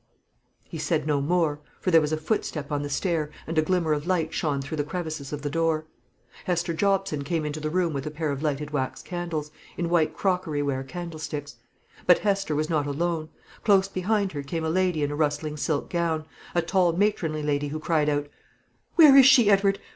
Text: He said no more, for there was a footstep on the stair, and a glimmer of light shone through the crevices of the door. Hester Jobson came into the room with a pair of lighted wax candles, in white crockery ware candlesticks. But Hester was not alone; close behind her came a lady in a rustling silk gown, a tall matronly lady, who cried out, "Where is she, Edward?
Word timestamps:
He 0.63 0.79
said 0.79 1.05
no 1.05 1.21
more, 1.21 1.59
for 1.79 1.91
there 1.91 2.01
was 2.01 2.11
a 2.11 2.17
footstep 2.17 2.71
on 2.71 2.81
the 2.81 2.89
stair, 2.89 3.29
and 3.45 3.55
a 3.55 3.61
glimmer 3.61 3.93
of 3.93 4.07
light 4.07 4.33
shone 4.33 4.59
through 4.59 4.77
the 4.77 4.83
crevices 4.83 5.31
of 5.31 5.43
the 5.43 5.49
door. 5.51 5.85
Hester 6.45 6.73
Jobson 6.73 7.23
came 7.23 7.45
into 7.45 7.59
the 7.59 7.69
room 7.69 7.93
with 7.93 8.07
a 8.07 8.09
pair 8.09 8.31
of 8.31 8.41
lighted 8.41 8.71
wax 8.71 9.03
candles, 9.03 9.51
in 9.77 9.89
white 9.89 10.15
crockery 10.17 10.63
ware 10.63 10.83
candlesticks. 10.83 11.57
But 12.07 12.17
Hester 12.17 12.55
was 12.55 12.67
not 12.67 12.87
alone; 12.87 13.29
close 13.63 13.87
behind 13.87 14.31
her 14.31 14.41
came 14.41 14.63
a 14.65 14.71
lady 14.71 15.03
in 15.03 15.11
a 15.11 15.15
rustling 15.15 15.55
silk 15.55 15.91
gown, 15.91 16.25
a 16.55 16.63
tall 16.63 16.93
matronly 16.93 17.43
lady, 17.43 17.67
who 17.67 17.79
cried 17.79 18.09
out, 18.09 18.27
"Where 18.95 19.15
is 19.15 19.27
she, 19.27 19.51
Edward? 19.51 19.77